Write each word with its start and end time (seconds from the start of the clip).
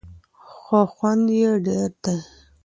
خو 0.51 0.79
خوند 0.93 1.25
یې 1.39 1.51
ډېر 1.65 1.89
دی. 2.03 2.17